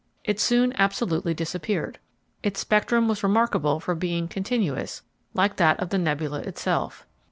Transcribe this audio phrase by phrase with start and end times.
[0.23, 1.99] It soon absolutely disappeared.
[2.41, 5.03] Its spectrum was remarkable for being "continuous,"
[5.35, 7.05] like that of the nebula itself.